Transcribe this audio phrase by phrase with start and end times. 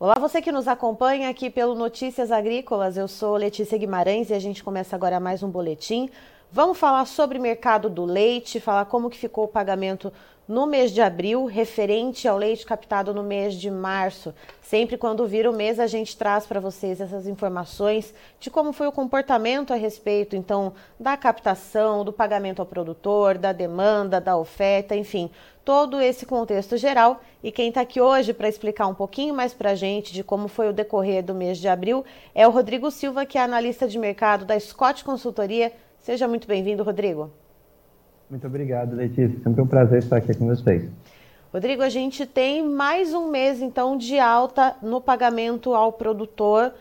[0.00, 2.96] Olá, você que nos acompanha aqui pelo Notícias Agrícolas.
[2.96, 6.08] Eu sou Letícia Guimarães e a gente começa agora mais um boletim.
[6.52, 10.12] Vamos falar sobre o mercado do leite, falar como que ficou o pagamento
[10.48, 14.34] no mês de abril, referente ao leite captado no mês de março.
[14.62, 18.86] Sempre quando vira o mês, a gente traz para vocês essas informações de como foi
[18.86, 24.96] o comportamento a respeito, então, da captação, do pagamento ao produtor, da demanda, da oferta,
[24.96, 25.30] enfim,
[25.62, 27.20] todo esse contexto geral.
[27.44, 30.48] E quem está aqui hoje para explicar um pouquinho mais para a gente de como
[30.48, 33.98] foi o decorrer do mês de abril é o Rodrigo Silva, que é analista de
[33.98, 35.70] mercado da Scott Consultoria.
[35.98, 37.30] Seja muito bem-vindo, Rodrigo.
[38.30, 39.38] Muito obrigado, Letícia.
[39.42, 40.88] Sempre um prazer estar aqui com vocês.
[41.52, 46.74] Rodrigo, a gente tem mais um mês, então, de alta no pagamento ao produtor.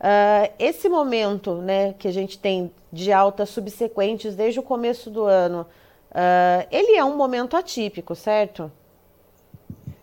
[0.00, 5.24] Uh, esse momento né, que a gente tem de alta subsequentes desde o começo do
[5.24, 5.66] ano,
[6.10, 8.70] uh, ele é um momento atípico, certo?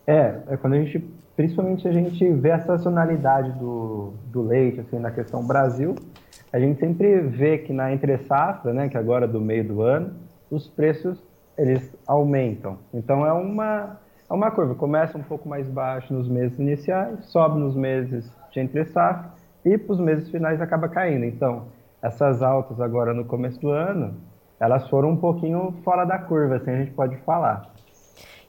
[0.06, 1.00] É, é quando a gente,
[1.38, 5.96] principalmente a gente vê a sazonalidade do, do leite, assim, na questão Brasil,
[6.52, 9.82] a gente sempre vê que na entre safra, né, que é agora do meio do
[9.82, 11.22] ano, os preços
[11.58, 12.78] eles aumentam.
[12.94, 17.60] Então é uma é uma curva, começa um pouco mais baixo nos meses iniciais, sobe
[17.60, 19.32] nos meses de entre safra
[19.66, 21.26] e para os meses finais acaba caindo.
[21.26, 21.66] Então,
[22.00, 24.16] essas altas agora no começo do ano,
[24.60, 27.74] elas foram um pouquinho fora da curva, assim a gente pode falar.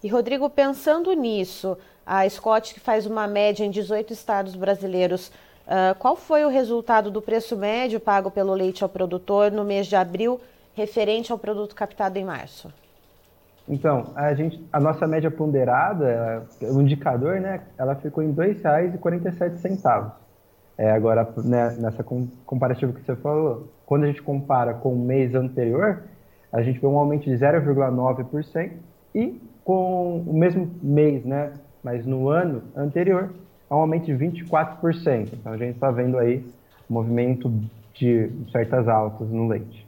[0.03, 5.29] E Rodrigo, pensando nisso, a Scott que faz uma média em 18 estados brasileiros,
[5.67, 9.87] uh, qual foi o resultado do preço médio pago pelo leite ao produtor no mês
[9.87, 10.41] de abril
[10.75, 12.73] referente ao produto captado em março?
[13.69, 20.13] Então, a, gente, a nossa média ponderada, o indicador, né, ela ficou em R$ 2,47.
[20.77, 25.35] É, agora, né, nessa comparativa que você falou, quando a gente compara com o mês
[25.35, 26.03] anterior,
[26.53, 28.73] a gente vê um aumento de 0,9%
[29.15, 33.31] e com o mesmo mês, né, mas no ano anterior,
[33.71, 35.29] um aumento de 24%.
[35.33, 36.45] Então, a gente está vendo aí
[36.89, 37.53] um movimento
[37.95, 39.87] de certas altas no leite.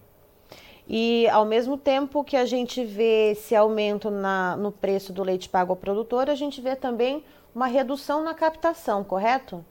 [0.94, 5.48] E ao mesmo tempo que a gente vê esse aumento na, no preço do leite
[5.48, 9.64] pago ao produtor, a gente vê também uma redução na captação, correto?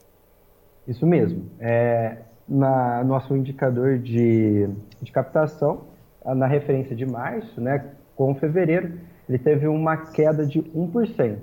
[0.87, 1.45] Isso mesmo.
[1.59, 2.17] É,
[2.49, 4.67] na nosso indicador de,
[4.99, 5.81] de captação,
[6.25, 8.99] na referência de março, né, com fevereiro,
[9.29, 11.37] ele teve uma queda de 1%.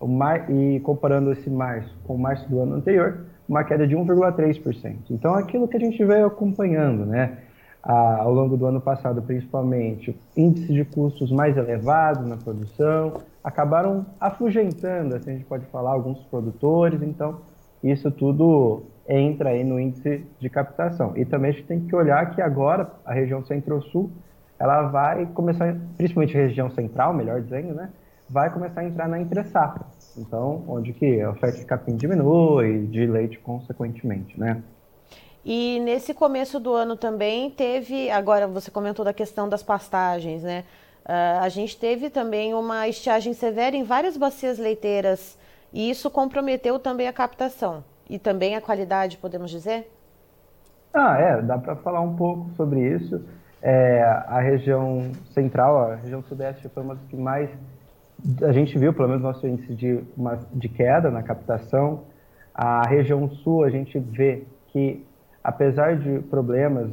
[0.00, 3.96] O mar, e comparando esse março com o março do ano anterior, uma queda de
[3.96, 4.96] 1,3%.
[5.08, 7.38] Então, aquilo que a gente veio acompanhando, né?
[7.84, 15.14] Ao longo do ano passado, principalmente, índices de custos mais elevados na produção, acabaram afugentando,
[15.14, 17.40] assim a gente pode falar, alguns produtores, então
[17.82, 21.12] isso tudo entra aí no índice de captação.
[21.14, 24.10] E também a gente tem que olhar que agora a região centro-sul,
[24.58, 27.90] ela vai começar, principalmente a região central, melhor dizendo, né,
[28.30, 29.84] vai começar a entrar na entre-safra.
[30.16, 34.62] Então, onde que a oferta de capim diminui, de leite consequentemente, né.
[35.44, 40.64] E nesse começo do ano também teve, agora você comentou da questão das pastagens, né?
[41.04, 45.38] Uh, a gente teve também uma estiagem severa em várias bacias leiteiras
[45.70, 49.90] e isso comprometeu também a captação e também a qualidade, podemos dizer?
[50.94, 53.22] Ah, é, dá para falar um pouco sobre isso.
[53.60, 57.50] É, a região central, a região sudeste foi uma das que mais
[58.42, 62.04] a gente viu, pelo menos nosso índice de, uma, de queda na captação.
[62.54, 65.04] A região sul, a gente vê que
[65.44, 66.90] apesar de problemas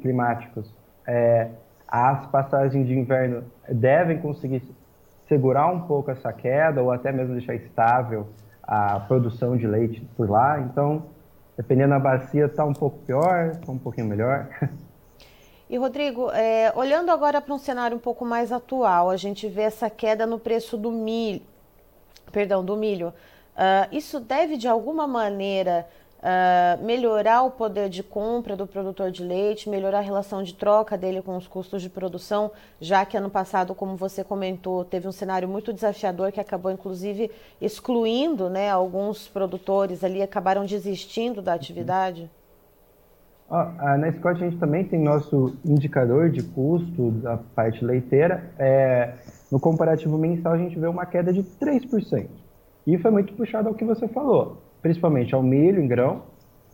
[0.00, 0.72] climáticos,
[1.06, 1.50] é,
[1.86, 4.62] as passagens de inverno devem conseguir
[5.28, 8.26] segurar um pouco essa queda ou até mesmo deixar estável
[8.62, 10.58] a produção de leite por lá.
[10.60, 11.04] Então,
[11.54, 14.48] dependendo da bacia, está um pouco pior, está um pouquinho melhor.
[15.70, 19.62] E Rodrigo, é, olhando agora para um cenário um pouco mais atual, a gente vê
[19.62, 21.40] essa queda no preço do milho,
[22.30, 23.08] perdão, do milho.
[23.08, 25.86] Uh, isso deve de alguma maneira
[26.22, 30.96] uh, melhorar o poder de compra do produtor de leite, melhorar a relação de troca
[30.96, 32.50] dele com os custos de produção,
[32.80, 37.30] já que ano passado, como você comentou, teve um cenário muito desafiador que acabou inclusive
[37.60, 42.30] excluindo né, alguns produtores ali, acabaram desistindo da atividade?
[43.50, 48.50] Ah, na Scott a gente também tem nosso indicador de custo da parte leiteira.
[48.58, 49.12] É,
[49.50, 52.28] no comparativo mensal a gente vê uma queda de 3%.
[52.86, 56.22] E foi muito puxado ao que você falou principalmente ao milho em grão,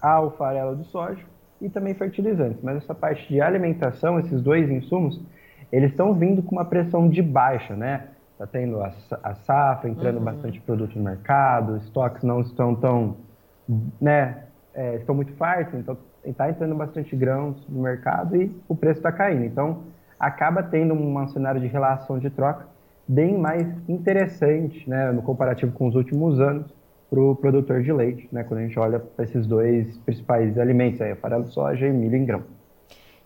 [0.01, 1.23] ao farelo de soja
[1.61, 2.63] e também fertilizantes.
[2.63, 5.21] Mas essa parte de alimentação, esses dois insumos,
[5.71, 8.09] eles estão vindo com uma pressão de baixa, né?
[8.33, 10.25] Está tendo a, a safra, entrando uhum.
[10.25, 13.17] bastante produto no mercado, estoques não estão tão,
[14.01, 14.45] né?
[14.75, 19.11] É, estão muito fartos, então está entrando bastante grãos no mercado e o preço está
[19.11, 19.45] caindo.
[19.45, 19.83] Então
[20.19, 22.67] acaba tendo um cenário de relação de troca
[23.07, 25.11] bem mais interessante, né?
[25.11, 26.78] No comparativo com os últimos anos
[27.11, 31.01] para o produtor de leite, né, quando a gente olha para esses dois principais alimentos,
[31.01, 32.45] aí, farelo, soja e milho em grão.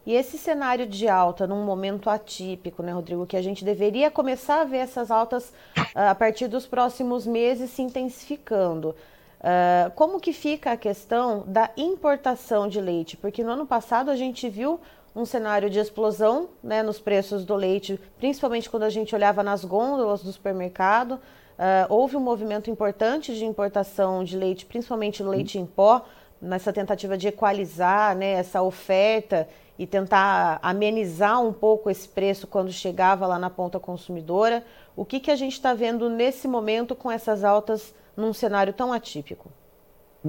[0.05, 4.63] E esse cenário de alta num momento atípico, né, Rodrigo, que a gente deveria começar
[4.63, 8.97] a ver essas altas uh, a partir dos próximos meses se intensificando.
[9.41, 13.17] Uh, como que fica a questão da importação de leite?
[13.17, 14.81] Porque no ano passado a gente viu
[15.15, 19.65] um cenário de explosão né, nos preços do leite, principalmente quando a gente olhava nas
[19.65, 21.21] gôndolas do supermercado.
[21.63, 26.05] Uh, houve um movimento importante de importação de leite, principalmente leite em pó,
[26.41, 29.47] nessa tentativa de equalizar né, essa oferta
[29.79, 34.65] e tentar amenizar um pouco esse preço quando chegava lá na ponta consumidora.
[34.97, 38.93] O que, que a gente está vendo nesse momento com essas altas num cenário tão
[38.93, 39.49] atípico?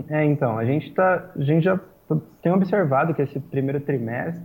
[0.09, 1.79] É, então, a gente, tá, a gente já
[2.43, 4.43] tem observado que esse primeiro trimestre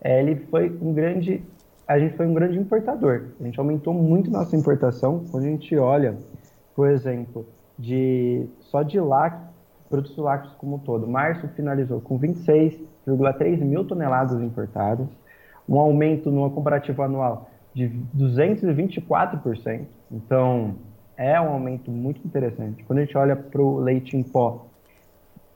[0.00, 1.40] é, ele foi um grande
[1.86, 3.26] a gente foi um grande importador.
[3.40, 5.24] A gente aumentou muito nossa importação.
[5.30, 6.16] Quando a gente olha,
[6.74, 7.46] por exemplo,
[7.78, 9.54] de só de lácteos,
[9.88, 15.06] produtos lácteos como um todo, março finalizou com 26,3 mil toneladas importadas,
[15.68, 19.84] um aumento no comparativo anual de 224%.
[20.10, 20.74] Então,
[21.16, 22.82] é um aumento muito interessante.
[22.84, 24.66] Quando a gente olha para o leite em pó,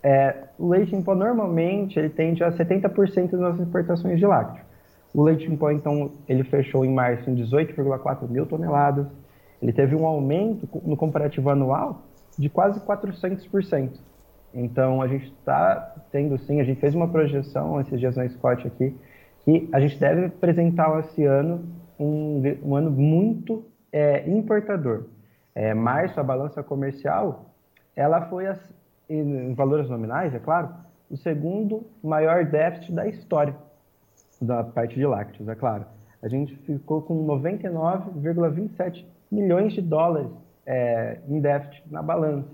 [0.03, 4.70] é, o leite em pó normalmente ele tende a 70% das nossas importações de lácteo.
[5.12, 9.07] O leite em pó, então, ele fechou em março em 18,4 mil toneladas.
[9.61, 12.03] Ele teve um aumento no comparativo anual
[12.39, 13.91] de quase 400%.
[14.55, 18.67] Então, a gente está tendo, sim, a gente fez uma projeção esses dias na Scott
[18.67, 18.97] aqui,
[19.45, 21.65] que a gente deve apresentar esse ano
[21.99, 25.05] um, um ano muito é, importador.
[25.55, 27.47] É, março, a balança comercial,
[27.95, 28.45] ela foi,
[29.09, 30.71] em valores nominais, é claro,
[31.11, 33.55] o segundo maior déficit da história
[34.41, 35.85] da parte de lácteos, é claro.
[36.23, 40.31] A gente ficou com 99,27 milhões de dólares
[40.67, 42.49] é, em déficit na balança,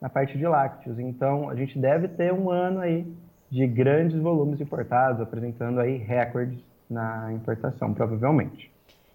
[0.00, 0.98] na parte de lácteos.
[0.98, 3.06] Então, a gente deve ter um ano aí
[3.50, 8.70] de grandes volumes importados, apresentando aí recordes na importação, provavelmente.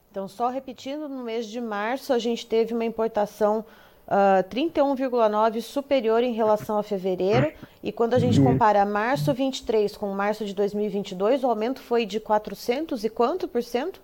[0.09, 3.63] Então, só repetindo, no mês de março a gente teve uma importação
[4.07, 7.51] uh, ah, 31,9 superior em relação a fevereiro.
[7.83, 12.19] E quando a gente compara março 23 com março de 2022, o aumento foi de
[12.19, 14.01] 400 e quanto por cento?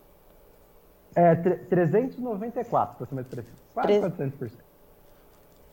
[1.16, 3.58] É, 394, para ser mais preciso.
[3.74, 4.52] Quase 400%.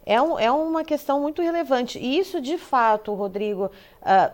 [0.07, 1.99] É, um, é uma questão muito relevante.
[1.99, 3.71] E isso, de fato, Rodrigo, uh,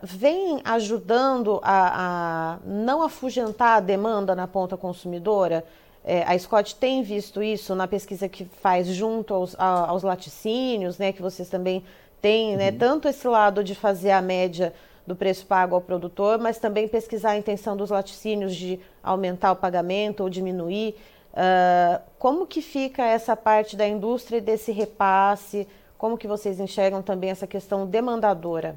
[0.03, 5.65] vem ajudando a, a não afugentar a demanda na ponta consumidora?
[6.05, 10.99] É, a Scott tem visto isso na pesquisa que faz junto aos, a, aos laticínios,
[10.99, 11.85] né, que vocês também
[12.21, 12.79] têm, né, uhum.
[12.79, 14.73] tanto esse lado de fazer a média
[15.07, 19.57] do preço pago ao produtor, mas também pesquisar a intenção dos laticínios de aumentar o
[19.57, 20.95] pagamento ou diminuir.
[21.33, 25.67] Uh, como que fica essa parte da indústria desse repasse?
[25.99, 28.77] Como que vocês enxergam também essa questão demandadora?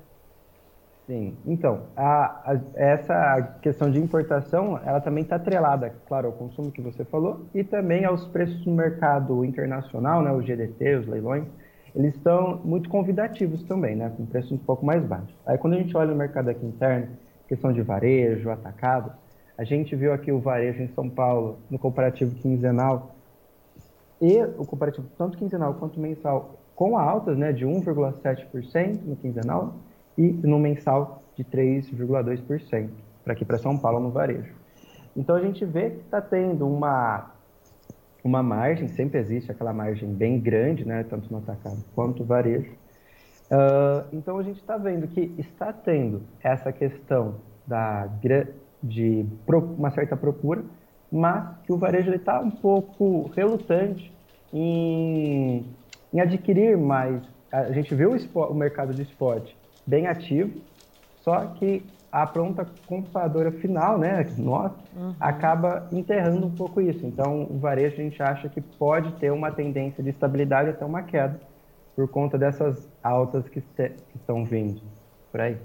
[1.06, 6.72] Sim, então, a, a, essa questão de importação, ela também está atrelada, claro, ao consumo
[6.72, 11.44] que você falou e também aos preços no mercado internacional, né, o GDT, os leilões,
[11.94, 15.36] eles estão muito convidativos também, né, com preços um pouco mais baixos.
[15.46, 17.10] Aí quando a gente olha no mercado aqui interno,
[17.50, 19.12] questão de varejo, atacado,
[19.58, 23.14] a gente viu aqui o varejo em São Paulo, no comparativo quinzenal,
[24.22, 29.76] e o comparativo tanto quinzenal quanto mensal, com altas né, de 1,7% no quinzenal,
[30.18, 32.90] e no mensal de 3,2%
[33.24, 34.54] para aqui para São Paulo no varejo.
[35.16, 37.32] Então a gente vê que está tendo uma
[38.24, 42.72] uma margem, sempre existe aquela margem bem grande, né, tanto no atacado quanto no varejo.
[43.52, 47.36] Uh, então a gente está vendo que está tendo essa questão
[47.68, 48.10] da
[48.82, 50.64] de uma certa procura,
[51.12, 54.14] mas que o varejo está um pouco relutante
[54.52, 55.66] em,
[56.14, 57.22] em adquirir mais.
[57.52, 60.62] A gente vê o, o mercado de esporte bem ativo,
[61.22, 65.16] só que a pronta compradora final, né, nós, uhum.
[65.20, 67.06] acaba enterrando um pouco isso.
[67.06, 71.02] Então, o varejo a gente acha que pode ter uma tendência de estabilidade até uma
[71.02, 71.40] queda
[71.96, 74.82] por conta dessas altas que, que estão vindo
[75.32, 75.58] por aí.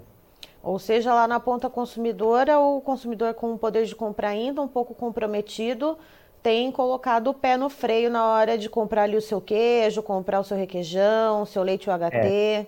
[0.62, 4.68] Ou seja, lá na ponta consumidora, o consumidor com o poder de compra ainda um
[4.68, 5.98] pouco comprometido
[6.42, 10.40] tem colocado o pé no freio na hora de comprar ali o seu queijo, comprar
[10.40, 12.14] o seu requeijão, o seu leite UHT.
[12.14, 12.66] É.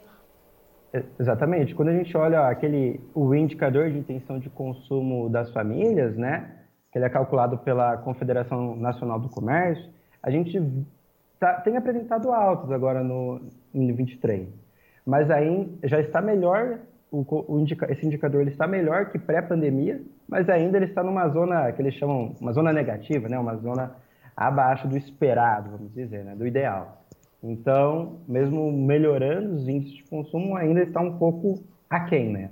[1.19, 1.75] Exatamente.
[1.75, 6.51] Quando a gente olha aquele o indicador de intenção de consumo das famílias, né,
[6.91, 9.89] que ele é calculado pela Confederação Nacional do Comércio,
[10.23, 10.61] a gente
[11.39, 13.41] tá, tem apresentado altos agora no
[13.73, 14.49] em 23.
[15.07, 16.81] Mas aí já está melhor
[17.11, 21.29] o, o indica, esse indicador ele está melhor que pré-pandemia, mas ainda ele está numa
[21.29, 23.97] zona que eles chamam uma zona negativa, né, uma zona
[24.37, 27.00] abaixo do esperado, vamos dizer, né, do ideal.
[27.43, 32.51] Então, mesmo melhorando, os índices de consumo ainda estão um pouco aquém, né?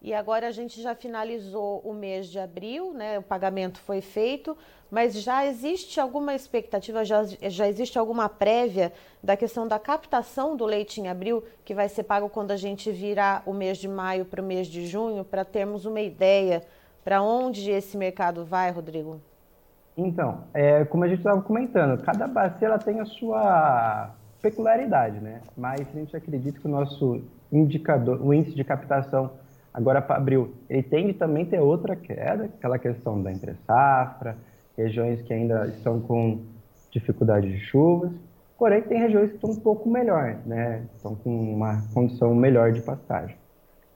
[0.00, 3.18] E agora a gente já finalizou o mês de abril, né?
[3.18, 4.56] O pagamento foi feito,
[4.88, 10.64] mas já existe alguma expectativa, já, já existe alguma prévia da questão da captação do
[10.64, 14.24] leite em abril, que vai ser pago quando a gente virar o mês de maio
[14.24, 16.62] para o mês de junho, para termos uma ideia
[17.02, 19.20] para onde esse mercado vai, Rodrigo?
[19.96, 24.10] Então, é, como a gente estava comentando, cada bacia ela tem a sua
[24.42, 25.40] peculiaridade, né?
[25.56, 29.30] Mas a gente acredita que o nosso indicador, o índice de captação
[29.72, 34.36] agora para abril, ele tende também a ter outra queda, aquela questão da entre-safra,
[34.76, 36.42] regiões que ainda estão com
[36.90, 38.12] dificuldade de chuvas,
[38.58, 40.84] porém tem regiões que estão um pouco melhor, né?
[40.94, 43.34] Estão com uma condição melhor de pastagem.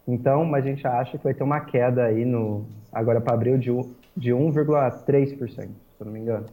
[0.08, 3.58] Então, mas a gente acha que vai ter uma queda aí no agora para abril
[3.58, 3.70] de,
[4.16, 5.68] de 1,3%
[6.00, 6.46] se eu não me engano.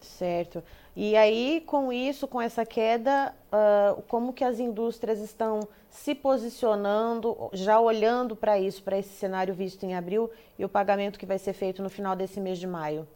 [0.00, 0.62] Certo.
[0.94, 7.48] E aí, com isso, com essa queda, uh, como que as indústrias estão se posicionando,
[7.52, 11.38] já olhando para isso, para esse cenário visto em abril e o pagamento que vai
[11.38, 13.06] ser feito no final desse mês de maio?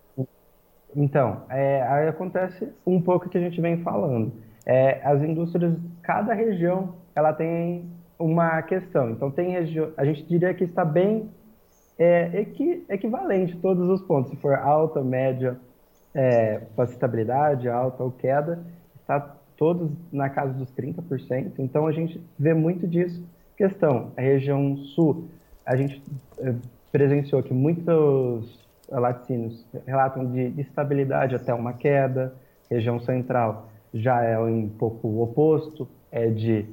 [0.96, 4.32] Então, é, aí acontece um pouco que a gente vem falando.
[4.64, 9.10] É, as indústrias, cada região, ela tem uma questão.
[9.10, 11.28] Então, tem região, a gente diria que está bem
[11.98, 14.30] é equi, equivalente todos os pontos.
[14.30, 15.56] Se for alta, média,
[16.14, 18.64] é, estabilidade, alta ou queda,
[19.00, 19.20] está
[19.56, 21.52] todos na casa dos 30%.
[21.58, 23.24] Então a gente vê muito disso.
[23.56, 25.28] Questão, a região sul,
[25.64, 26.02] a gente
[26.38, 26.54] é,
[26.90, 32.34] presenciou que muitos laticínios relatam de estabilidade até uma queda.
[32.70, 36.66] Região central já é um pouco o oposto, é de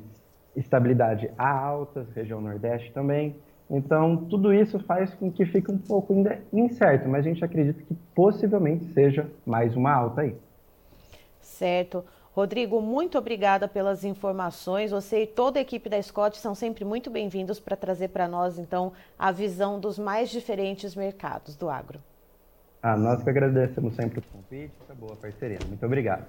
[0.55, 3.35] estabilidade a altas, região nordeste também.
[3.73, 7.81] Então, tudo isso faz com que fique um pouco ainda incerto, mas a gente acredita
[7.81, 10.35] que possivelmente seja mais uma alta aí.
[11.39, 12.03] Certo.
[12.33, 14.91] Rodrigo, muito obrigada pelas informações.
[14.91, 18.59] Você e toda a equipe da Scott são sempre muito bem-vindos para trazer para nós,
[18.59, 21.99] então, a visão dos mais diferentes mercados do agro.
[22.83, 25.59] Ah, nós que agradecemos sempre o convite, essa boa parceria.
[25.65, 26.25] Muito obrigado.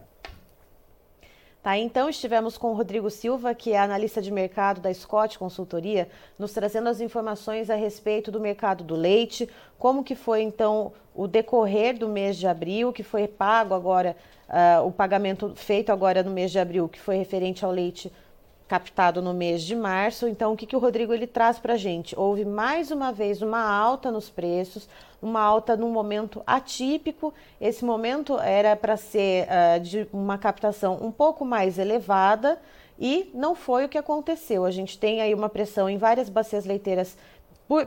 [1.63, 6.09] Tá, então estivemos com o Rodrigo Silva, que é analista de mercado da Scott Consultoria,
[6.37, 11.29] nos trazendo as informações a respeito do mercado do leite, como que foi então o
[11.29, 14.17] decorrer do mês de abril, que foi pago agora,
[14.49, 18.13] uh, o pagamento feito agora no mês de abril, que foi referente ao leite
[18.73, 20.27] captado no mês de março.
[20.27, 22.19] Então, o que, que o Rodrigo ele traz para a gente?
[22.19, 24.89] Houve mais uma vez uma alta nos preços,
[25.21, 27.35] uma alta num momento atípico.
[27.61, 32.59] Esse momento era para ser uh, de uma captação um pouco mais elevada
[32.99, 34.65] e não foi o que aconteceu.
[34.65, 37.15] A gente tem aí uma pressão em várias bacias leiteiras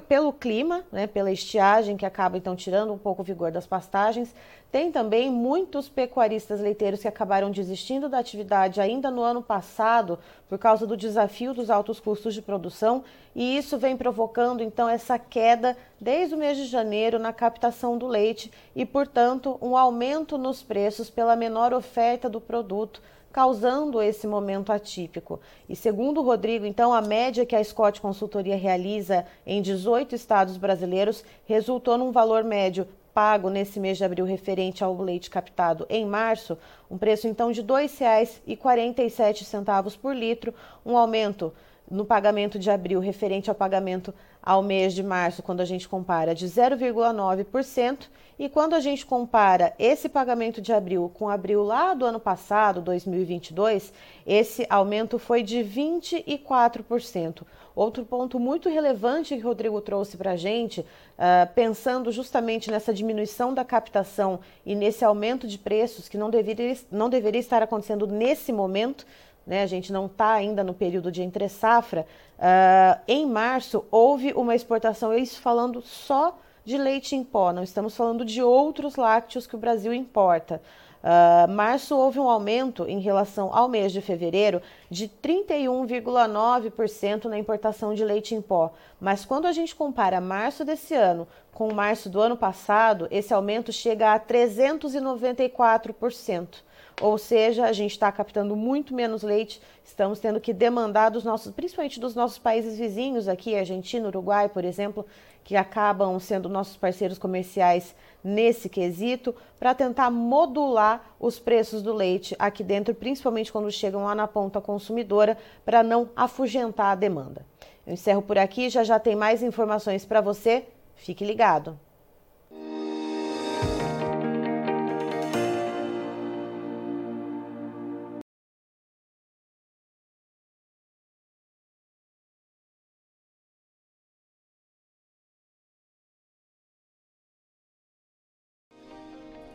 [0.07, 4.35] pelo clima, né, pela estiagem que acaba então tirando um pouco o vigor das pastagens.
[4.75, 10.59] Tem também muitos pecuaristas leiteiros que acabaram desistindo da atividade ainda no ano passado por
[10.59, 13.01] causa do desafio dos altos custos de produção,
[13.33, 18.05] e isso vem provocando então essa queda desde o mês de janeiro na captação do
[18.05, 23.01] leite e, portanto, um aumento nos preços pela menor oferta do produto
[23.31, 25.39] causando esse momento atípico.
[25.69, 30.57] E segundo o Rodrigo, então, a média que a Scott Consultoria realiza em 18 estados
[30.57, 32.85] brasileiros resultou num valor médio
[33.15, 36.57] pago nesse mês de abril referente ao leite captado em março,
[36.91, 40.53] um preço então de R$ 2,47 por litro,
[40.85, 41.53] um aumento
[41.89, 46.35] no pagamento de abril referente ao pagamento ao mês de março, quando a gente compara
[46.35, 52.05] de 0,9%, e quando a gente compara esse pagamento de abril com abril lá do
[52.05, 53.93] ano passado, 2022,
[54.27, 57.43] esse aumento foi de 24%.
[57.73, 62.93] Outro ponto muito relevante que o Rodrigo trouxe para a gente, uh, pensando justamente nessa
[62.93, 68.05] diminuição da captação e nesse aumento de preços que não deveria, não deveria estar acontecendo
[68.05, 69.05] nesse momento,
[69.45, 72.05] né, a gente não está ainda no período de entre safra,
[72.37, 77.95] uh, em março houve uma exportação, isso falando só de leite em pó, não estamos
[77.95, 80.61] falando de outros lácteos que o Brasil importa.
[81.05, 84.59] Uh, março houve um aumento em relação ao mês de fevereiro
[84.89, 88.73] de 31,9% na importação de leite em pó.
[88.99, 93.71] Mas quando a gente compara março desse ano com março do ano passado, esse aumento
[93.71, 96.63] chega a 394%.
[97.01, 101.51] Ou seja, a gente está captando muito menos leite, estamos tendo que demandar dos nossos,
[101.51, 105.05] principalmente dos nossos países vizinhos aqui, Argentina, Uruguai, por exemplo,
[105.43, 112.35] que acabam sendo nossos parceiros comerciais nesse quesito, para tentar modular os preços do leite
[112.39, 117.45] aqui dentro, principalmente quando chegam lá na ponta consumidora, para não afugentar a demanda.
[117.85, 120.65] Eu encerro por aqui, já já tem mais informações para você.
[120.95, 121.77] Fique ligado.